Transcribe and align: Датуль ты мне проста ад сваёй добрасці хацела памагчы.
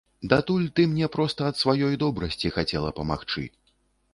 Датуль 0.29 0.63
ты 0.77 0.81
мне 0.93 1.09
проста 1.15 1.51
ад 1.53 1.59
сваёй 1.63 1.99
добрасці 2.05 2.53
хацела 2.57 2.89
памагчы. 3.01 3.47